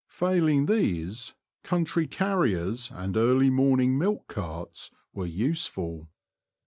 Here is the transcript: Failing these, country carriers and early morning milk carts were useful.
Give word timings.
Failing 0.09 0.65
these, 0.65 1.35
country 1.63 2.07
carriers 2.07 2.89
and 2.91 3.15
early 3.15 3.51
morning 3.51 3.99
milk 3.99 4.27
carts 4.27 4.89
were 5.13 5.27
useful. 5.27 6.09